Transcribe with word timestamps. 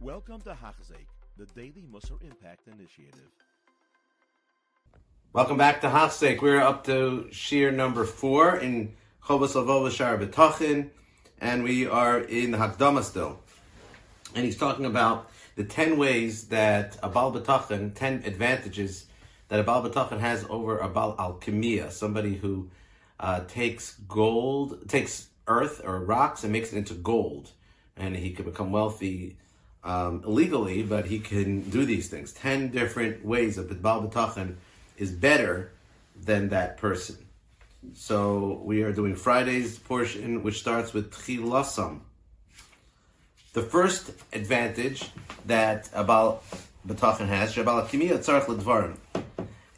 Welcome 0.00 0.40
to 0.42 0.50
Hachzik, 0.50 1.08
the 1.36 1.46
Daily 1.56 1.84
Musar 1.92 2.22
Impact 2.22 2.68
Initiative. 2.68 3.32
Welcome 5.32 5.56
back 5.56 5.80
to 5.80 5.88
Hachzik. 5.88 6.40
We're 6.40 6.60
up 6.60 6.84
to 6.84 7.26
Shiur 7.32 7.74
number 7.74 8.04
four 8.04 8.58
in 8.58 8.94
Chovos 9.20 9.54
Lavova 9.54 9.90
Shar 9.90 10.90
and 11.40 11.64
we 11.64 11.88
are 11.88 12.20
in 12.20 12.52
the 12.52 12.58
Hakdama 12.58 13.02
still. 13.02 13.40
And 14.36 14.44
he's 14.44 14.56
talking 14.56 14.84
about 14.84 15.32
the 15.56 15.64
10 15.64 15.98
ways 15.98 16.46
that 16.46 16.96
a 17.02 17.08
Baal 17.08 17.32
B'tachin, 17.32 17.92
10 17.92 18.22
advantages 18.24 19.06
that 19.48 19.58
a 19.58 19.64
Baal 19.64 19.82
has 20.20 20.46
over 20.48 20.78
a 20.78 20.88
Baal 20.88 21.16
Alchemia, 21.16 21.90
somebody 21.90 22.36
who 22.36 22.70
uh, 23.18 23.40
takes 23.48 23.94
gold, 24.06 24.88
takes 24.88 25.26
earth 25.48 25.80
or 25.82 25.98
rocks 25.98 26.44
and 26.44 26.52
makes 26.52 26.72
it 26.72 26.78
into 26.78 26.94
gold. 26.94 27.50
And 27.96 28.14
he 28.14 28.30
can 28.30 28.44
become 28.44 28.70
wealthy 28.70 29.38
um, 29.88 30.22
illegally, 30.26 30.82
but 30.82 31.06
he 31.06 31.18
can 31.18 31.62
do 31.70 31.86
these 31.86 32.08
things. 32.08 32.32
10 32.34 32.68
different 32.68 33.24
ways 33.24 33.56
the 33.56 33.62
Baal 33.74 34.06
B'tachin 34.06 34.56
is 34.98 35.10
better 35.10 35.72
than 36.14 36.50
that 36.50 36.76
person. 36.76 37.16
So 37.94 38.60
we 38.64 38.82
are 38.82 38.92
doing 38.92 39.16
Friday's 39.16 39.78
portion, 39.78 40.42
which 40.42 40.60
starts 40.60 40.92
with 40.92 41.10
Tchilasam. 41.12 42.00
The 43.54 43.62
first 43.62 44.10
advantage 44.34 45.10
that 45.46 45.88
a 45.94 46.04
Baal 46.04 46.42
B'tachin 46.86 47.26
has, 47.26 47.54
Shabal 47.54 47.88
Kimiyah 47.88 48.18
Tzarech 48.18 48.46
L'Dvarim. 48.46 48.98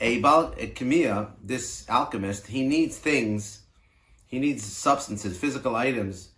A 0.00 0.18
Baal 0.18 0.50
Kimiyah, 0.50 1.30
this 1.40 1.88
alchemist, 1.88 2.48
he 2.48 2.66
needs 2.66 2.98
things, 2.98 3.60
he 4.26 4.40
needs 4.40 4.64
substances, 4.64 5.38
physical 5.38 5.76
items, 5.76 6.30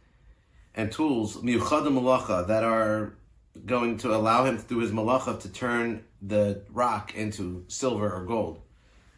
and 0.74 0.92
tools, 0.92 1.38
miyuchadim 1.38 1.98
malacha, 1.98 2.46
that 2.46 2.64
are 2.64 3.14
going 3.66 3.98
to 3.98 4.14
allow 4.14 4.44
him 4.44 4.58
through 4.58 4.78
his 4.78 4.90
malacha 4.90 5.40
to 5.40 5.48
turn 5.48 6.04
the 6.20 6.62
rock 6.70 7.14
into 7.14 7.64
silver 7.68 8.12
or 8.12 8.24
gold. 8.24 8.60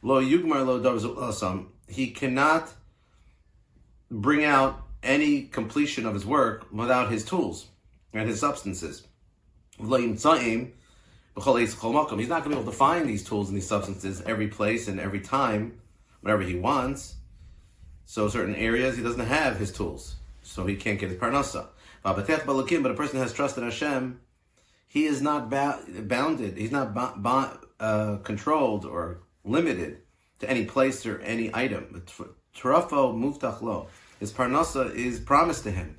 Lo 0.02 0.22
yugmar 0.22 0.66
lo 0.66 0.80
davzul 0.80 1.66
He 1.88 2.10
cannot 2.10 2.72
bring 4.10 4.44
out 4.44 4.82
any 5.02 5.42
completion 5.42 6.06
of 6.06 6.14
his 6.14 6.26
work 6.26 6.66
without 6.72 7.10
his 7.10 7.24
tools 7.24 7.66
and 8.12 8.28
his 8.28 8.40
substances. 8.40 9.06
He's 9.78 9.88
not 9.88 10.38
going 10.38 10.72
to 12.16 12.48
be 12.48 12.54
able 12.54 12.64
to 12.64 12.72
find 12.72 13.08
these 13.08 13.24
tools 13.24 13.48
and 13.48 13.56
these 13.56 13.66
substances 13.66 14.22
every 14.22 14.48
place 14.48 14.88
and 14.88 15.00
every 15.00 15.20
time, 15.20 15.80
whenever 16.20 16.42
he 16.42 16.54
wants. 16.54 17.16
So 18.06 18.28
certain 18.28 18.54
areas 18.54 18.96
he 18.96 19.02
doesn't 19.02 19.26
have 19.26 19.56
his 19.56 19.72
tools, 19.72 20.16
so 20.44 20.66
he 20.66 20.76
can't 20.76 20.98
get 20.98 21.10
his 21.10 21.18
parnasa. 21.18 21.66
But 22.02 22.18
a 22.18 22.94
person 22.94 23.18
has 23.18 23.32
trust 23.32 23.58
in 23.58 23.64
Hashem, 23.64 24.20
he 24.86 25.06
is 25.06 25.20
not 25.20 25.50
ba- 25.50 25.80
bounded. 26.02 26.56
He's 26.56 26.70
not 26.70 26.94
ba- 26.94 27.14
ba- 27.16 27.58
uh, 27.80 28.16
controlled 28.18 28.84
or 28.84 29.22
limited 29.44 30.02
to 30.38 30.48
any 30.48 30.66
place 30.66 31.04
or 31.04 31.18
any 31.20 31.50
item. 31.52 32.02
Trafo 32.56 33.12
muftach 33.12 33.88
His 34.20 34.32
parnasa 34.32 34.94
is 34.94 35.18
promised 35.18 35.64
to 35.64 35.72
him. 35.72 35.96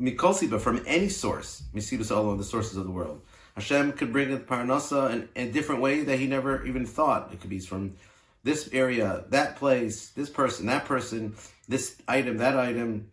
Mikosiba 0.00 0.60
from 0.60 0.82
any 0.86 1.08
source. 1.08 1.62
Misibus 1.72 2.14
all 2.14 2.34
the 2.34 2.42
sources 2.42 2.76
of 2.76 2.84
the 2.84 2.90
world. 2.90 3.22
Hashem 3.54 3.92
could 3.92 4.12
bring 4.12 4.30
the 4.30 4.38
parnasa 4.38 5.12
in 5.12 5.28
a 5.36 5.50
different 5.50 5.80
way 5.80 6.02
that 6.02 6.18
he 6.18 6.26
never 6.26 6.66
even 6.66 6.86
thought. 6.86 7.32
It 7.32 7.40
could 7.40 7.50
be 7.50 7.60
from 7.60 7.94
this 8.42 8.68
area, 8.72 9.24
that 9.28 9.56
place, 9.56 10.10
this 10.10 10.28
person, 10.28 10.66
that 10.66 10.86
person, 10.86 11.36
this 11.68 11.96
item, 12.08 12.38
that 12.38 12.58
item. 12.58 13.10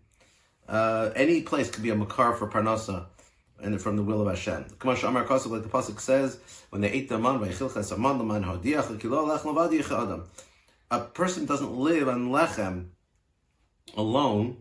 Uh, 0.71 1.11
any 1.17 1.41
place 1.41 1.69
could 1.69 1.83
be 1.83 1.89
a 1.89 1.95
makar 1.95 2.33
for 2.33 2.47
parnasa 2.47 3.05
and 3.61 3.79
from 3.81 3.97
the 3.97 4.03
will 4.03 4.21
of 4.21 4.27
Hashem. 4.29 4.61
Like 4.81 5.01
the 5.01 5.69
pasuk 5.69 5.99
says, 5.99 6.39
when 6.69 6.81
they 6.81 6.89
ate 6.89 7.09
the 7.09 7.19
man, 7.19 7.39
by 7.39 7.49
Kilchasmandaman 7.49 8.45
Hodiakil. 8.45 10.23
a 10.89 10.99
person 11.01 11.45
doesn't 11.45 11.73
live 11.73 12.07
on 12.07 12.29
lechem 12.29 12.85
alone. 13.97 14.57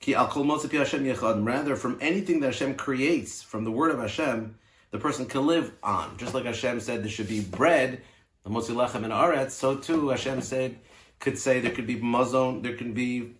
Ki 0.00 0.14
al 0.14 0.28
kol 0.28 0.44
Hashem 0.58 1.06
Adam. 1.06 1.44
Rather, 1.44 1.76
from 1.76 1.98
anything 2.00 2.40
that 2.40 2.46
Hashem 2.46 2.76
creates, 2.76 3.42
from 3.42 3.64
the 3.64 3.70
word 3.70 3.90
of 3.90 4.00
Hashem, 4.00 4.58
the 4.92 4.98
person 4.98 5.26
can 5.26 5.46
live 5.46 5.72
on. 5.82 6.16
Just 6.16 6.32
like 6.32 6.46
Hashem 6.46 6.80
said, 6.80 7.02
there 7.02 7.10
should 7.10 7.28
be 7.28 7.42
bread, 7.42 8.00
the 8.44 8.50
motzi 8.50 8.74
lechem 8.74 9.04
in 9.04 9.10
aretz. 9.10 9.50
So 9.50 9.76
too, 9.76 10.08
Hashem 10.08 10.40
said, 10.40 10.78
could 11.18 11.38
say 11.38 11.60
there 11.60 11.72
could 11.72 11.86
be 11.86 11.96
mazon, 11.96 12.62
there 12.62 12.76
can 12.76 12.94
be 12.94 13.34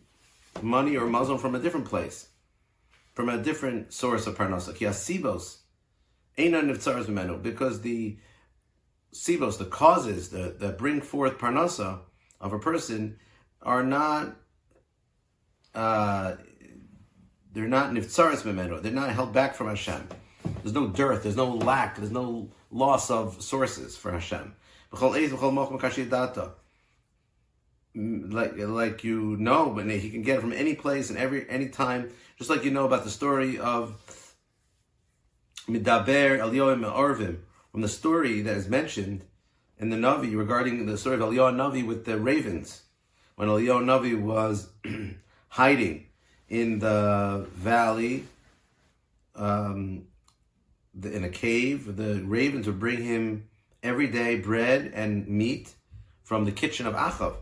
money 0.62 0.97
or 0.97 1.06
mazon 1.06 1.39
from 1.39 1.55
a 1.55 1.59
different 1.59 1.87
place 1.87 2.28
from 3.17 3.31
a 3.31 3.39
different 3.39 3.93
source 3.94 4.27
of 4.27 4.37
parnasa. 4.37 4.77
Ki 4.77 4.84
asibos 4.84 5.59
memenu 6.39 7.43
because 7.43 7.81
the 7.81 8.19
sibos, 9.12 9.56
the 9.56 9.65
causes 9.65 10.28
that, 10.28 10.61
that 10.61 10.77
bring 10.77 11.00
forth 11.00 11.39
parnasa 11.39 12.00
of 12.41 12.53
a 12.53 12.59
person, 12.59 13.19
are 13.62 13.83
not. 13.83 14.37
Uh, 15.75 16.37
they're 17.53 17.67
not 17.67 17.91
niftzaris 17.93 18.43
memenu. 18.43 18.83
They're 18.83 18.93
not 18.93 19.11
held 19.11 19.33
back 19.33 19.55
from 19.55 19.69
Hashem. 19.69 20.09
There's 20.62 20.75
no 20.75 20.88
dearth. 20.88 21.23
There's 21.23 21.37
no 21.37 21.50
lack. 21.50 21.97
There's 21.97 22.11
no 22.11 22.53
loss 22.71 23.11
of 23.11 23.43
sources 23.43 23.97
for 23.97 24.12
Hashem 24.12 24.55
like 27.96 28.56
like 28.58 29.04
you 29.04 29.36
know, 29.38 29.70
but 29.70 29.88
he 29.88 30.10
can 30.10 30.22
get 30.22 30.38
it 30.38 30.40
from 30.40 30.52
any 30.52 30.74
place 30.74 31.08
and 31.08 31.18
every 31.18 31.48
any 31.48 31.68
time. 31.68 32.10
Just 32.36 32.50
like 32.50 32.64
you 32.64 32.70
know 32.70 32.84
about 32.84 33.04
the 33.04 33.10
story 33.10 33.58
of 33.58 33.96
Midaber 35.66 36.38
Elioim 36.38 36.84
Arvim, 36.84 37.38
from 37.72 37.80
the 37.80 37.88
story 37.88 38.42
that 38.42 38.56
is 38.56 38.68
mentioned 38.68 39.24
in 39.78 39.88
the 39.88 39.96
Navi 39.96 40.36
regarding 40.36 40.84
the 40.84 40.98
story 40.98 41.16
of 41.16 41.22
Eliyahu 41.22 41.54
Navi 41.54 41.86
with 41.86 42.04
the 42.04 42.18
ravens, 42.18 42.82
when 43.36 43.48
Eliyahu 43.48 43.84
Navi 43.84 44.20
was 44.20 44.68
hiding 45.48 46.06
in 46.48 46.78
the 46.78 47.46
valley, 47.54 48.24
um, 49.34 50.04
the, 50.94 51.12
in 51.14 51.24
a 51.24 51.30
cave. 51.30 51.96
The 51.96 52.22
ravens 52.22 52.66
would 52.66 52.78
bring 52.78 53.02
him 53.02 53.48
every 53.82 54.06
day 54.08 54.36
bread 54.36 54.92
and 54.94 55.26
meat 55.26 55.74
from 56.22 56.44
the 56.44 56.52
kitchen 56.52 56.86
of 56.86 56.94
Achav. 56.94 57.36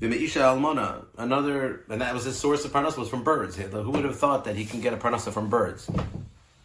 The 0.00 0.40
Almona, 0.40 1.04
another, 1.18 1.84
and 1.90 2.00
that 2.00 2.14
was 2.14 2.24
his 2.24 2.38
source 2.38 2.64
of 2.64 2.72
parnasa 2.72 2.96
was 2.96 3.10
from 3.10 3.22
birds. 3.22 3.56
Who 3.56 3.90
would 3.90 4.04
have 4.04 4.18
thought 4.18 4.46
that 4.46 4.56
he 4.56 4.64
can 4.64 4.80
get 4.80 4.94
a 4.94 4.96
parnasa 4.96 5.30
from 5.30 5.50
birds? 5.50 5.90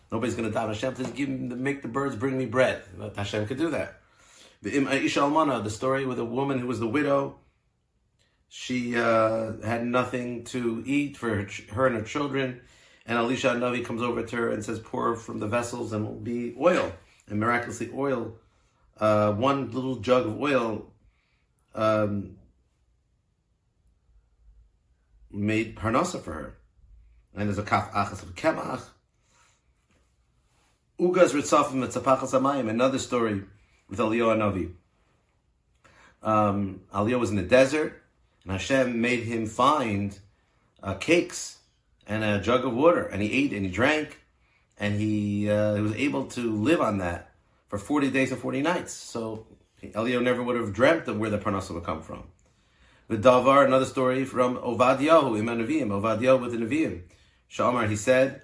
Nobody's 0.10 0.36
going 0.36 0.48
to 0.48 0.54
doubt 0.54 0.70
Hashem. 0.70 0.96
Just 0.96 1.16
give 1.16 1.28
make 1.28 1.82
the 1.82 1.90
birds 1.90 2.16
bring 2.16 2.38
me 2.38 2.46
bread. 2.46 2.84
Hashem 3.18 3.46
could 3.48 3.58
do 3.58 3.72
that. 3.72 4.00
The 4.62 4.72
Isha 5.04 5.20
Almana, 5.20 5.62
the 5.62 5.70
story 5.70 6.06
with 6.06 6.18
a 6.18 6.24
woman 6.24 6.60
who 6.60 6.68
was 6.68 6.80
the 6.80 6.88
widow. 6.88 7.36
She 8.48 8.96
uh, 8.96 9.54
had 9.66 9.86
nothing 9.86 10.46
to 10.46 10.82
eat 10.86 11.18
for 11.18 11.28
her, 11.28 11.48
her, 11.74 11.88
and 11.88 11.98
her 11.98 12.04
children. 12.04 12.62
And 13.06 13.18
Elisha 13.18 13.50
Navi 13.50 13.84
comes 13.84 14.02
over 14.02 14.24
to 14.24 14.36
her 14.38 14.50
and 14.52 14.64
says, 14.64 14.80
pour 14.80 15.18
from 15.18 15.40
the 15.40 15.48
vessels 15.48 15.92
and 15.92 16.08
will 16.08 16.14
be 16.14 16.56
oil. 16.58 16.94
And 17.28 17.40
miraculously 17.40 17.92
oil, 17.94 18.38
uh, 18.98 19.34
one 19.34 19.72
little 19.72 19.98
jug 19.98 20.26
of 20.26 20.42
oil 20.42 20.86
um, 21.74 22.38
made 25.36 25.76
parnasa 25.76 26.22
for 26.22 26.34
her. 26.34 26.58
And 27.36 27.48
there's 27.48 27.58
a 27.58 27.64
kaf 27.64 27.92
achas 27.92 28.24
of 28.24 28.36
kemach. 28.36 28.84
Ugas 31.00 31.34
ritzafim 31.34 31.86
etzapachas 31.86 32.32
amayim. 32.32 32.70
Another 32.70 33.00
story 33.00 33.44
with 33.90 34.00
Eliyahu 34.00 34.38
Navi. 34.38 34.72
Um, 36.24 36.82
was 36.92 37.30
in 37.30 37.36
the 37.36 37.44
desert, 37.44 38.02
and 38.44 38.54
Hashem 38.54 39.00
made 39.00 39.24
him 39.24 39.46
find 39.46 40.18
uh, 40.82 40.96
cakes 40.96 41.60
and 42.08 42.24
a 42.24 42.40
jug 42.40 42.66
of 42.66 42.74
water, 42.74 43.04
and 43.04 43.22
he 43.22 43.32
ate 43.32 43.54
and 43.54 43.66
he 43.66 43.72
drank, 43.72 44.20
and 44.80 45.00
he, 45.00 45.50
uh, 45.50 45.76
he 45.76 45.82
was 45.82 45.96
able 45.96 46.26
to 46.28 46.56
live 46.56 46.82
on 46.82 47.00
that 47.00 47.32
for 47.68 47.78
40 47.78 48.10
days 48.12 48.32
and 48.32 48.40
40 48.40 48.62
nights. 48.62 48.94
So 48.94 49.46
Eliyahu 49.84 50.24
never 50.24 50.42
would 50.42 50.56
have 50.56 50.74
dreamt 50.74 51.08
of 51.08 51.20
where 51.20 51.30
the 51.30 51.38
parnasa 51.38 51.74
would 51.74 51.84
come 51.84 52.02
from. 52.02 52.24
The 53.08 53.18
Davar, 53.18 53.66
another 53.66 53.86
story 53.86 54.26
from 54.26 54.58
Ovadiyahu, 54.58 55.38
Iman 55.38 55.66
Nevi'im, 55.66 55.90
Ovadiyahu 55.90 56.42
with 56.42 56.52
the 56.52 56.58
Nevi'im. 56.58 57.04
Shamar, 57.50 57.88
he 57.88 57.96
said, 57.96 58.42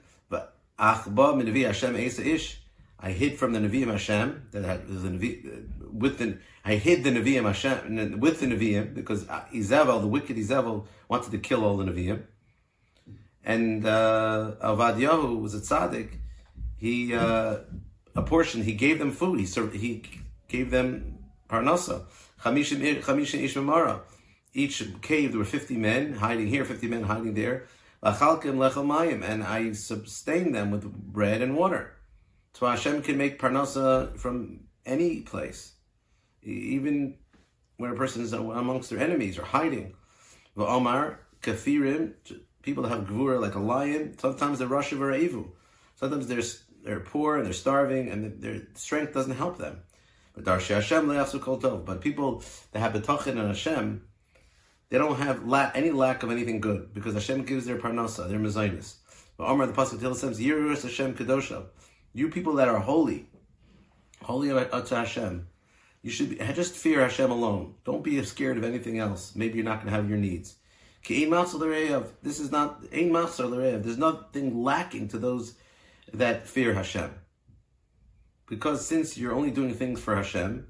Achba 0.82 1.38
min 1.38 1.56
Hashem 1.56 1.96
Esa 1.96 2.28
Ish, 2.28 2.60
I 3.00 3.12
hid 3.12 3.38
from 3.38 3.54
the 3.54 3.60
Nevi'im 3.60 3.92
Hashem, 3.92 4.48
that 4.52 4.64
had, 4.64 4.88
the 4.88 5.10
Nevi, 5.10 5.68
with 5.92 6.18
the, 6.18 6.38
I 6.66 6.76
hid 6.76 7.04
the 7.04 7.12
Nevi'im 7.12 7.44
Hashem, 7.44 8.20
with 8.20 8.40
the 8.40 8.48
Nevi'im, 8.48 8.94
because 8.94 9.26
Izavel, 9.26 10.02
the 10.02 10.08
wicked 10.08 10.38
Izavel, 10.38 10.86
wanted 11.08 11.32
to 11.32 11.38
kill 11.38 11.64
all 11.64 11.78
the 11.78 11.86
Nevi'im. 11.86 12.24
And 13.44 13.86
uh, 13.86 14.54
Avadiyahu 14.62 15.42
was 15.42 15.56
a 15.56 15.60
tzaddik. 15.60 16.18
He, 16.78 17.14
uh, 17.14 17.58
a 18.16 18.22
portion, 18.22 18.64
he 18.64 18.74
gave 18.74 19.00
them 19.00 19.12
food. 19.12 19.40
He, 19.40 19.46
served, 19.46 19.76
he 19.76 20.04
gave 20.48 20.70
them 20.70 21.18
parnasa. 21.50 22.04
Chamishim 22.44 22.82
Ish 22.82 23.56
each 24.54 24.84
cave 25.02 25.32
there 25.32 25.40
were 25.40 25.46
50 25.46 25.76
men 25.78 26.14
hiding 26.14 26.48
here, 26.48 26.66
50 26.66 26.88
men 26.88 27.04
hiding 27.04 27.34
there. 27.34 27.68
And 28.04 29.44
I 29.44 29.72
sustained 29.74 30.56
them 30.56 30.72
with 30.72 30.92
bread 30.92 31.42
and 31.42 31.56
water. 31.56 31.94
So 32.54 32.66
Hashem 32.68 33.02
can 33.02 33.18
make 33.18 33.40
parnasa 33.40 34.18
from 34.18 34.62
any 34.86 35.22
place, 35.22 35.74
even 36.42 37.16
when 37.78 37.92
a 37.92 37.96
person 37.96 38.22
is 38.24 38.34
amongst 38.34 38.90
their 38.90 39.00
enemies 39.00 39.38
or 39.38 39.44
hiding. 39.44 39.94
Omar 40.58 41.20
kafirim, 41.42 42.14
people 42.62 42.84
that 42.84 42.90
have 42.90 43.06
gvura 43.08 43.40
like 43.40 43.56
a 43.56 43.60
lion. 43.60 44.18
Sometimes 44.18 44.60
they're 44.60 44.68
rashiv 44.68 45.00
or 45.00 45.12
evu. 45.12 45.50
Sometimes 45.96 46.28
they're 46.28 46.42
they're 46.84 47.00
poor 47.00 47.38
and 47.38 47.46
they're 47.46 47.54
starving 47.54 48.10
and 48.10 48.42
their 48.42 48.62
strength 48.74 49.14
doesn't 49.14 49.36
help 49.36 49.58
them. 49.58 49.82
But 50.34 50.44
Darshi 50.46 50.74
Hashem 50.74 51.08
le'afsu 51.08 51.40
kol 51.40 51.60
tov. 51.60 51.86
But 51.86 52.02
people 52.02 52.44
that 52.72 52.80
have 52.80 52.94
betachin 52.94 53.38
and 53.40 53.48
Hashem, 53.48 54.04
they 54.92 55.00
don't 55.00 55.18
have 55.18 55.42
any 55.74 55.90
lack 55.90 56.22
of 56.22 56.30
anything 56.30 56.62
good 56.62 56.94
because 56.94 57.16
Hashem 57.16 57.46
gives 57.46 57.66
their 57.66 57.80
parnasa, 57.80 58.30
their 58.30 58.38
mezainis. 58.38 58.98
But 59.38 59.48
Omar 59.48 59.66
the 59.66 59.74
pasuk 59.74 60.00
tells 60.00 60.22
them, 60.22 60.34
"Yirus 60.34 60.84
Hashem 60.84 61.16
kedosha." 61.16 61.66
You 62.14 62.30
people 62.30 62.56
that 62.56 62.68
are 62.68 62.80
holy, 62.80 63.30
holy 64.22 64.50
to 64.50 64.96
Hashem, 64.96 65.48
you 66.02 66.12
should 66.12 66.30
be, 66.32 66.36
just 66.54 66.76
fear 66.76 67.02
Hashem 67.02 67.32
alone. 67.32 67.76
Don't 67.86 68.04
be 68.04 68.22
scared 68.24 68.58
of 68.58 68.66
anything 68.66 69.00
else. 69.00 69.34
Maybe 69.34 69.56
you're 69.56 69.64
not 69.64 69.78
going 69.78 69.88
to 69.88 69.96
have 69.96 70.10
your 70.10 70.18
needs. 70.18 70.58
This 71.08 72.40
is 72.40 72.52
not. 72.52 72.82
There's 72.92 73.98
nothing 73.98 74.64
lacking 74.64 75.08
to 75.08 75.18
those 75.18 75.56
that 76.14 76.48
fear 76.48 76.74
Hashem. 76.74 77.12
Because 78.48 78.86
since 78.86 79.18
you're 79.18 79.34
only 79.34 79.52
doing 79.52 79.74
things 79.74 80.02
for 80.02 80.16
Hashem, 80.16 80.68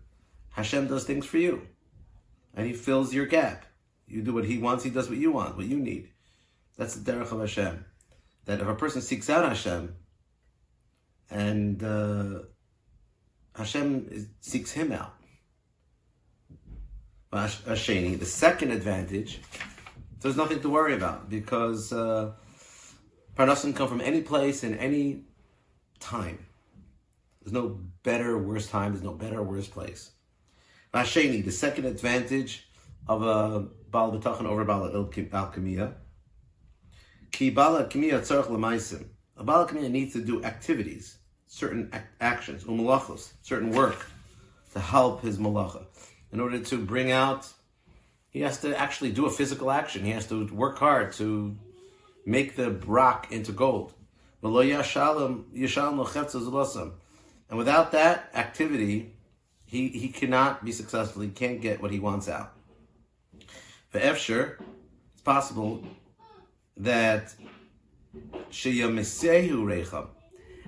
Hashem 0.52 0.88
does 0.88 1.06
things 1.06 1.26
for 1.26 1.40
you. 1.40 1.68
And 2.54 2.68
He 2.68 2.74
fills 2.74 3.14
your 3.14 3.26
gap. 3.26 3.66
You 4.12 4.22
do 4.22 4.34
what 4.34 4.46
He 4.46 4.58
wants, 4.58 4.84
He 4.84 4.90
does 4.90 5.10
what 5.10 5.18
you 5.18 5.32
want, 5.32 5.58
what 5.58 5.66
you 5.66 5.80
need. 5.80 6.10
That's 6.78 6.96
the 6.96 7.12
derech 7.12 7.32
of 7.32 7.40
Hashem. 7.40 7.86
That 8.46 8.60
if 8.60 8.68
a 8.68 8.76
person 8.76 9.02
seeks 9.02 9.30
out 9.30 9.48
Hashem, 9.48 9.96
and 11.30 11.84
uh, 11.84 12.40
Hashem 13.56 14.08
is, 14.12 14.28
seeks 14.42 14.72
him 14.72 14.92
out. 14.92 15.14
Hasheni, 17.32 18.20
the 18.20 18.26
second 18.26 18.72
advantage, 18.72 19.40
there's 20.20 20.36
nothing 20.36 20.60
to 20.62 20.70
worry 20.70 20.94
about 20.94 21.30
because 21.30 21.94
uh, 21.94 22.34
Parnasim 23.38 23.74
come 23.74 23.88
from 23.88 24.02
any 24.02 24.22
place 24.22 24.66
in 24.66 24.78
any 24.78 25.24
time. 26.02 26.46
There's 27.42 27.54
no 27.54 27.80
better 28.04 28.38
worse 28.38 28.68
time. 28.68 28.92
There's 28.92 29.04
no 29.04 29.14
better 29.14 29.42
worse 29.42 29.68
place. 29.68 30.12
Hasheni, 30.94 31.44
the 31.46 31.52
second 31.54 31.86
advantage 31.86 32.68
of 33.08 33.24
a 33.24 33.68
Baal 33.90 34.12
B'tachan 34.12 34.46
over 34.46 34.64
Baal 34.64 34.90
Alchemia. 34.90 35.94
Ki 37.32 37.50
Baal 37.50 37.84
Alchemia 37.84 38.20
tzarech 38.20 38.50
l'maisim. 38.50 39.06
A 39.38 39.44
Baal 39.44 39.66
Alchemia 39.66 39.90
needs 39.90 40.14
to 40.14 40.22
do 40.22 40.44
activities, 40.44 41.18
certain 41.48 41.90
ac- 41.94 42.04
actions, 42.20 42.64
um, 42.64 42.78
umalachos, 42.78 43.32
certain 43.42 43.72
work 43.72 44.06
to 44.74 44.80
help 44.80 45.22
his 45.22 45.38
malacha. 45.38 45.86
In 46.32 46.40
order 46.40 46.60
to 46.60 46.78
bring 46.78 47.12
out, 47.12 47.48
he 48.30 48.42
has 48.42 48.60
to 48.62 48.78
actually 48.78 49.12
do 49.12 49.26
a 49.26 49.30
physical 49.30 49.70
action. 49.72 50.06
He 50.06 50.12
has 50.12 50.28
to 50.28 50.48
work 50.48 50.78
hard 50.78 51.12
to 51.14 51.58
make 52.26 52.56
the 52.56 52.72
rock 52.72 53.32
into 53.32 53.52
gold. 53.52 53.94
And 54.44 54.54
without 57.58 57.92
that 57.92 58.30
activity, 58.34 59.14
he, 59.66 59.88
he 59.90 60.08
cannot 60.08 60.64
be 60.64 60.72
successful. 60.72 61.22
He 61.22 61.30
can't 61.30 61.62
get 61.62 61.82
what 61.82 61.92
he 61.92 62.00
wants 62.00 62.30
out. 62.30 62.54
For 63.92 64.00
Efsher, 64.00 64.56
it's 65.14 65.22
possible 65.22 65.84
that 66.78 67.36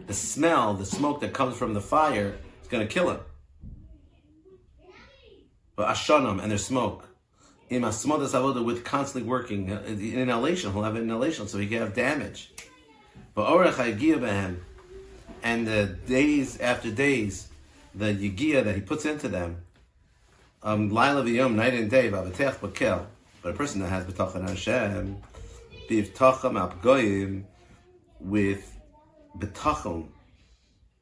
the 0.07 0.13
smell, 0.13 0.73
the 0.73 0.85
smoke 0.85 1.21
that 1.21 1.33
comes 1.33 1.55
from 1.55 1.73
the 1.73 1.79
fire, 1.81 2.35
is 2.61 2.67
going 2.67 2.85
to 2.85 2.93
kill 2.93 3.11
him. 3.11 3.19
But 5.77 5.87
Ashanam 5.87 6.41
and 6.41 6.51
their 6.51 6.57
smoke. 6.57 7.07
In 7.69 7.81
Avoda 7.81 8.63
with 8.63 8.83
constantly 8.83 9.27
working 9.27 9.71
uh, 9.71 9.81
in 9.87 9.99
inhalation, 9.99 10.73
he'll 10.73 10.83
have 10.83 10.97
inhalation, 10.97 11.47
so 11.47 11.57
he 11.57 11.67
can 11.67 11.79
have 11.79 11.95
damage. 11.95 12.51
But 13.33 13.47
Orach 13.47 14.57
and 15.41 15.67
the 15.67 15.97
days 16.07 16.59
after 16.59 16.91
days, 16.91 17.47
the 17.95 18.13
Yigia 18.13 18.63
that 18.65 18.75
he 18.75 18.81
puts 18.81 19.05
into 19.05 19.29
them, 19.29 19.63
um, 20.61 20.89
Laila 20.89 21.23
V'yom, 21.23 21.55
night 21.55 21.73
and 21.73 21.89
day, 21.89 22.09
Vavatech 22.09 22.55
Bakel, 22.59 23.07
but 23.43 23.49
a 23.49 23.53
person 23.53 23.81
that 23.81 23.89
has 23.89 24.05
B'tachan 24.05 24.47
Hashem, 24.47 25.17
B'vtacham 25.89 26.71
Apgoyim, 26.71 27.43
with 28.19 28.79
B'tachon, 29.37 30.07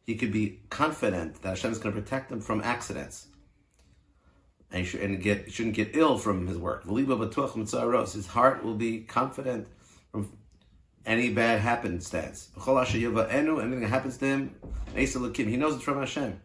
he 0.06 0.16
could 0.16 0.34
be 0.34 0.60
confident 0.70 1.42
that 1.44 1.50
Hashem 1.50 1.72
is 1.72 1.78
going 1.78 1.94
to 1.96 2.02
protect 2.02 2.32
him 2.32 2.42
from 2.42 2.62
accidents 2.62 3.28
and 4.72 4.80
he 4.82 4.86
should, 4.86 5.02
and 5.02 5.22
get 5.22 5.52
shouldn't 5.52 5.76
get 5.76 5.96
ill 5.96 6.18
from 6.18 6.48
his 6.48 6.58
work. 6.58 6.84
His 6.86 8.28
heart 8.28 8.64
will 8.64 8.76
be 8.76 9.02
confident 9.02 9.68
from 10.12 10.32
any 11.06 11.30
bad 11.34 11.60
happenstance. 11.60 12.50
Anything 12.56 13.82
that 13.82 13.90
happens 13.90 14.18
to 14.18 14.26
him, 14.26 14.56
he 14.96 15.58
knows 15.58 15.76
it's 15.76 15.84
from 15.84 16.00
Hashem. 16.00 16.42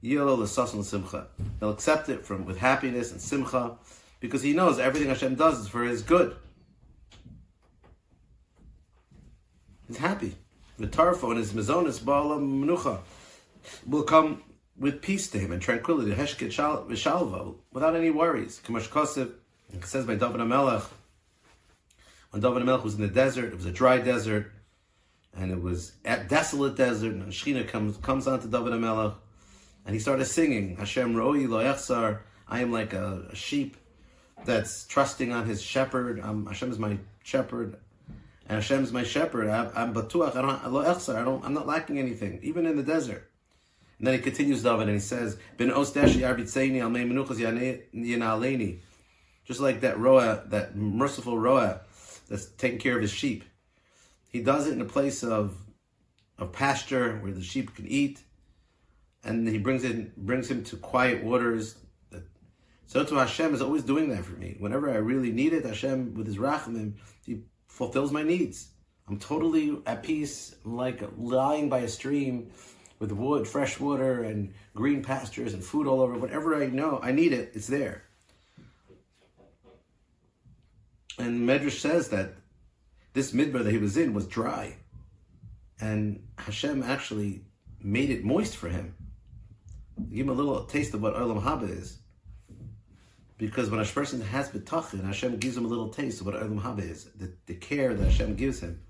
He'll 0.00 0.42
accept 0.42 2.08
it 2.08 2.26
from 2.26 2.44
with 2.44 2.58
happiness 2.58 3.12
and 3.12 3.20
simcha 3.20 3.76
because 4.22 4.40
he 4.40 4.52
knows 4.52 4.78
everything 4.78 5.08
Hashem 5.08 5.34
does 5.34 5.58
is 5.58 5.68
for 5.68 5.82
his 5.82 6.00
good. 6.00 6.36
He's 9.88 9.98
happy. 9.98 10.36
The 10.78 10.86
tarfo 10.86 11.30
and 11.30 11.38
his 11.38 11.52
mezonis 11.52 12.00
ba'ala 12.00 12.40
menucha 12.40 13.00
will 13.84 14.04
come 14.04 14.42
with 14.78 15.02
peace 15.02 15.28
to 15.30 15.38
him 15.38 15.50
and 15.52 15.60
tranquility, 15.60 16.12
heshket 16.12 16.54
v'shalva, 16.54 17.56
without 17.72 17.96
any 17.96 18.10
worries. 18.10 18.60
Kamash 18.64 18.88
Kosev, 18.88 19.32
it 19.74 19.84
says 19.84 20.06
by 20.06 20.14
David 20.14 20.40
HaMelech, 20.40 20.84
when 22.30 22.40
David 22.40 22.62
HaMelech 22.62 22.84
was 22.84 22.94
in 22.94 23.02
the 23.02 23.08
desert, 23.08 23.52
it 23.52 23.56
was 23.56 23.66
a 23.66 23.72
dry 23.72 23.98
desert, 23.98 24.52
and 25.36 25.50
it 25.50 25.60
was 25.60 25.92
a 26.04 26.22
desolate 26.24 26.76
desert, 26.76 27.12
and 27.12 27.32
Shechina 27.32 27.66
comes, 27.66 27.96
comes 27.98 28.28
onto 28.28 28.48
David 28.48 28.72
HaMelech, 28.72 29.14
and 29.84 29.94
he 29.94 30.00
started 30.00 30.26
singing, 30.26 30.76
Hashem 30.76 31.14
ro'i 31.14 31.48
lo 31.48 31.58
echsar, 31.62 32.20
I 32.48 32.60
am 32.60 32.70
like 32.70 32.92
a, 32.92 33.26
a, 33.30 33.34
sheep 33.34 33.76
that's 34.44 34.86
trusting 34.86 35.32
on 35.32 35.46
his 35.46 35.62
shepherd, 35.62 36.20
um, 36.20 36.46
Hashem 36.46 36.70
is 36.70 36.78
my 36.78 36.98
shepherd, 37.22 37.76
and 38.48 38.56
Hashem 38.56 38.82
is 38.82 38.92
my 38.92 39.02
shepherd, 39.02 39.48
I, 39.48 39.70
I'm 39.74 39.94
batuach, 39.94 40.36
I 40.36 40.42
don't, 40.42 41.16
I 41.16 41.24
don't, 41.24 41.44
I'm 41.44 41.54
not 41.54 41.66
lacking 41.66 41.98
anything, 41.98 42.40
even 42.42 42.66
in 42.66 42.76
the 42.76 42.82
desert. 42.82 43.30
And 44.02 44.08
then 44.08 44.14
he 44.14 44.20
continues 44.20 44.64
David 44.64 44.88
and 44.88 44.96
he 44.96 44.98
says, 44.98 45.38
"Ben 45.58 45.70
osdeshi 45.70 46.22
arbitzeini 46.22 46.80
al 46.80 46.90
menuchas 46.90 47.38
yanaleni," 47.94 48.80
just 49.44 49.60
like 49.60 49.82
that 49.82 49.96
roa, 49.96 50.42
that 50.48 50.74
merciful 50.74 51.38
roa 51.38 51.82
that's 52.28 52.46
taking 52.46 52.80
care 52.80 52.96
of 52.96 53.02
his 53.02 53.12
sheep. 53.12 53.44
He 54.28 54.42
does 54.42 54.66
it 54.66 54.72
in 54.72 54.80
a 54.80 54.86
place 54.86 55.22
of 55.22 55.56
of 56.36 56.50
pasture 56.50 57.18
where 57.18 57.30
the 57.30 57.44
sheep 57.44 57.76
can 57.76 57.86
eat, 57.86 58.20
and 59.22 59.46
he 59.46 59.58
brings 59.58 59.84
it 59.84 60.16
brings 60.16 60.50
him 60.50 60.64
to 60.64 60.76
quiet 60.76 61.22
waters. 61.22 61.76
So 62.92 63.02
to 63.02 63.14
Hashem 63.14 63.54
is 63.54 63.62
always 63.62 63.84
doing 63.84 64.10
that 64.10 64.22
for 64.22 64.36
me. 64.36 64.56
Whenever 64.58 64.90
I 64.90 64.96
really 64.96 65.32
need 65.32 65.54
it, 65.54 65.64
Hashem 65.64 66.12
with 66.12 66.26
His 66.26 66.36
rachamim, 66.36 66.96
He 67.24 67.40
fulfills 67.66 68.12
my 68.12 68.22
needs. 68.22 68.68
I'm 69.08 69.18
totally 69.18 69.78
at 69.86 70.02
peace. 70.02 70.54
Like 70.62 71.02
lying 71.16 71.70
by 71.70 71.78
a 71.78 71.88
stream 71.88 72.50
with 72.98 73.10
wood, 73.10 73.48
fresh 73.48 73.80
water, 73.80 74.24
and 74.24 74.52
green 74.74 75.02
pastures 75.02 75.54
and 75.54 75.64
food 75.64 75.86
all 75.86 76.02
over. 76.02 76.18
Whatever 76.18 76.62
I 76.62 76.66
know, 76.66 77.00
I 77.02 77.12
need 77.12 77.32
it, 77.32 77.52
it's 77.54 77.66
there. 77.66 78.04
And 81.18 81.48
Medrash 81.48 81.80
says 81.80 82.10
that 82.10 82.34
this 83.14 83.32
midbar 83.32 83.64
that 83.64 83.72
he 83.72 83.78
was 83.78 83.96
in 83.96 84.12
was 84.12 84.26
dry. 84.26 84.76
And 85.80 86.28
Hashem 86.36 86.82
actually 86.82 87.46
made 87.82 88.10
it 88.10 88.22
moist 88.22 88.54
for 88.54 88.68
him. 88.68 88.94
Give 90.10 90.26
him 90.26 90.28
a 90.28 90.34
little 90.34 90.64
taste 90.66 90.92
of 90.92 91.00
what 91.00 91.14
Olam 91.14 91.42
Haba 91.42 91.70
is. 91.70 92.01
Because 93.42 93.70
when 93.70 93.80
a 93.80 93.84
person 93.84 94.20
has 94.20 94.50
betachin, 94.50 95.02
Hashem 95.02 95.38
gives 95.38 95.56
him 95.56 95.64
a 95.64 95.68
little 95.68 95.88
taste 95.88 96.20
of 96.20 96.26
what 96.26 96.36
Olam 96.36 96.62
Haba 96.62 96.88
is. 96.88 97.06
The, 97.16 97.32
the 97.46 97.54
care 97.54 97.92
that 97.92 98.04
Hashem 98.04 98.36
gives 98.36 98.60
him. 98.60 98.80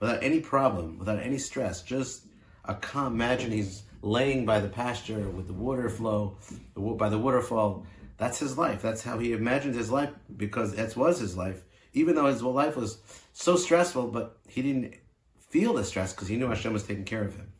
Without 0.00 0.20
any 0.20 0.40
problem, 0.40 0.98
without 0.98 1.20
any 1.20 1.38
stress, 1.38 1.80
just 1.80 2.26
a 2.64 2.74
calm. 2.74 3.14
Imagine 3.14 3.52
he's 3.52 3.84
laying 4.02 4.44
by 4.44 4.58
the 4.58 4.66
pasture 4.66 5.28
with 5.28 5.46
the 5.46 5.52
water 5.52 5.88
flow, 5.88 6.38
by 6.74 7.08
the 7.08 7.18
waterfall. 7.18 7.86
That's 8.16 8.40
his 8.40 8.58
life. 8.58 8.82
That's 8.82 9.04
how 9.04 9.20
he 9.20 9.32
imagined 9.32 9.76
his 9.76 9.92
life 9.92 10.10
because 10.36 10.74
that 10.74 10.96
was 10.96 11.20
his 11.20 11.36
life. 11.36 11.62
Even 11.92 12.16
though 12.16 12.26
his 12.26 12.42
life 12.42 12.76
was 12.76 12.98
so 13.32 13.54
stressful, 13.54 14.08
but 14.08 14.40
he 14.48 14.60
didn't 14.60 14.94
feel 15.38 15.72
the 15.72 15.84
stress 15.84 16.12
because 16.12 16.26
he 16.26 16.36
knew 16.36 16.48
Hashem 16.48 16.72
was 16.72 16.82
taking 16.82 17.04
care 17.04 17.22
of 17.22 17.36
him. 17.36 17.52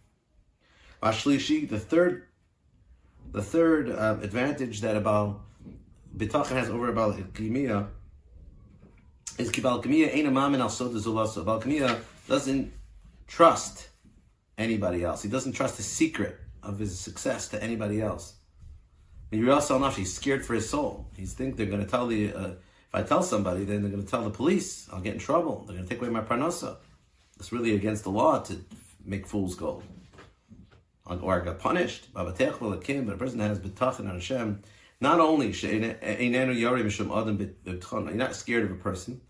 Ashlishi, 1.01 1.69
the 1.69 1.79
third, 1.79 2.27
the 3.31 3.41
third 3.41 3.89
uh, 3.89 4.17
advantage 4.21 4.81
that 4.81 4.97
about 4.97 5.43
bitachon 6.17 6.53
has 6.53 6.71
over 6.71 6.89
about 6.89 7.17
Kimiyah 7.35 7.89
is 9.39 9.51
Kibal 9.51 9.83
Kimiyah 9.83 10.15
ain't 10.15 10.29
a 10.29 10.31
mamin 10.31 10.61
al 10.61 10.69
soda 10.69 10.99
zulasa. 10.99 11.45
Bal 11.45 11.61
Kimiyah 11.61 12.01
doesn't 12.29 12.73
trust 13.27 13.89
anybody 14.57 15.03
else. 15.05 15.23
He 15.23 15.29
doesn't 15.29 15.53
trust 15.53 15.77
the 15.77 15.83
secret 15.83 16.39
of 16.63 16.79
his 16.79 16.99
success 16.99 17.49
to 17.49 17.63
anybody 17.63 18.01
else. 18.01 18.35
He's 19.31 20.15
scared 20.15 20.47
for 20.47 20.55
his 20.55 20.69
soul. 20.69 21.07
He's 21.17 21.33
think 21.33 21.57
they're 21.57 21.67
going 21.67 21.85
to 21.85 21.91
tell 21.91 22.07
the. 22.07 22.33
Uh, 22.33 22.49
if 22.49 22.95
I 22.95 23.03
tell 23.03 23.23
somebody, 23.23 23.65
then 23.65 23.83
they're 23.83 23.91
going 23.91 24.05
to 24.05 24.09
tell 24.09 24.23
the 24.23 24.31
police. 24.31 24.89
I'll 24.93 25.01
get 25.01 25.15
in 25.15 25.19
trouble. 25.19 25.65
They're 25.67 25.77
going 25.77 25.89
to 25.89 25.93
take 25.93 26.01
away 26.01 26.11
my 26.11 26.21
parnasa. 26.21 26.77
It's 27.41 27.51
really 27.51 27.75
against 27.75 28.05
the 28.05 28.11
law 28.11 28.39
to 28.43 28.57
make 29.05 29.27
fools 29.27 29.57
gold. 29.57 29.83
Or 31.05 31.41
I 31.41 31.45
got 31.45 31.59
punished. 31.59 32.15
But 32.15 32.29
a 32.29 32.33
person 32.33 33.41
has 33.41 33.59
betachin 33.59 34.09
on 34.09 34.15
Hashem. 34.15 34.63
Not 35.01 35.21
only 35.21 35.53
you're 35.53 36.77
not 38.17 38.37
scared 38.37 38.65
of 38.65 38.71
a 38.71 38.75
person. 38.77 39.21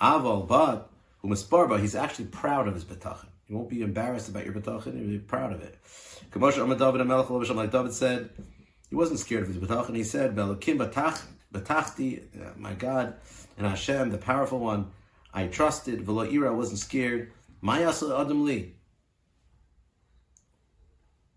Aval, 0.00 0.46
but 0.48 0.90
who 1.20 1.28
he's 1.76 1.94
actually 1.94 2.24
proud 2.26 2.68
of 2.68 2.74
his 2.74 2.84
betachin. 2.84 3.28
You 3.46 3.56
won't 3.56 3.68
be 3.68 3.82
embarrassed 3.82 4.28
about 4.28 4.44
your 4.44 4.54
betachin. 4.54 4.98
You'll 4.98 5.08
be 5.08 5.18
proud 5.18 5.52
of 5.52 5.60
it. 5.62 5.76
Like 6.34 7.70
David 7.70 7.92
said, 7.92 8.30
he 8.88 8.96
wasn't 8.96 9.18
scared 9.20 9.42
of 9.42 9.48
his 9.48 9.58
betachin. 9.58 9.96
He 9.96 10.04
said, 10.04 10.34
betachti, 10.34 12.22
uh, 12.40 12.52
my 12.56 12.72
God, 12.74 13.14
and 13.58 13.66
Hashem, 13.66 14.10
the 14.10 14.18
powerful 14.18 14.58
one, 14.58 14.90
I 15.34 15.46
trusted. 15.46 16.04
V'lo 16.04 16.30
ira, 16.30 16.48
I 16.48 16.52
wasn't 16.54 16.78
scared. 16.78 17.32
Mayasa 17.62 18.20
adam 18.20 18.44
li. 18.44 18.74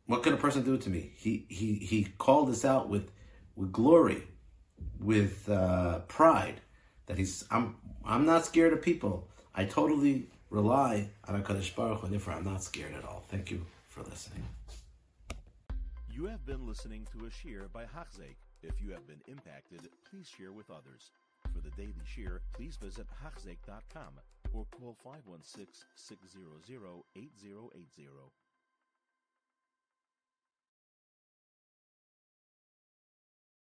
What 0.08 0.24
can 0.24 0.34
a 0.34 0.38
person 0.38 0.64
do 0.64 0.78
to 0.78 0.90
me? 0.90 1.12
He 1.16 1.46
he 1.50 1.76
he 1.76 2.08
called 2.18 2.50
this 2.50 2.64
out 2.64 2.90
with 2.90 3.10
with 3.56 3.72
glory, 3.72 4.24
with 5.00 5.50
uh, 5.50 6.00
pride, 6.08 6.62
that 7.08 7.18
he's 7.18 7.46
I'm 7.52 7.76
I'm 8.04 8.26
not 8.26 8.46
scared 8.46 8.74
of 8.74 8.82
people. 8.82 9.28
I 9.54 9.66
totally 9.66 10.28
rely 10.50 11.10
on 11.28 11.42
HaKadosh 11.42 11.76
Baruch 11.76 12.00
Hu, 12.00 12.06
and 12.06 12.14
therefore 12.14 12.34
I'm 12.34 12.44
not 12.44 12.64
scared 12.64 12.94
at 12.94 13.04
all. 13.06 13.24
Thank 13.30 13.52
you 13.52 13.66
for 13.88 14.04
listening. 14.04 14.44
You 16.12 16.26
have 16.26 16.46
been 16.46 16.68
listening 16.68 17.08
to 17.12 17.26
a 17.26 17.30
shiur 17.30 17.72
by 17.74 17.84
Hachzeik. 17.84 18.38
If 18.64 18.82
you 18.82 18.92
have 18.92 19.06
been 19.06 19.22
impacted, 19.28 19.82
please 20.10 20.28
share 20.28 20.52
with 20.52 20.70
others. 20.70 21.12
For 21.54 21.62
the 21.62 21.72
daily 21.72 21.94
shiur, 22.06 22.40
please 22.54 22.78
visit 22.78 23.06
Hachzeik.com 23.24 24.20
or 24.54 24.66
call 24.72 24.96
516 25.04 25.68
600 25.96 27.04
8080. 27.16 28.08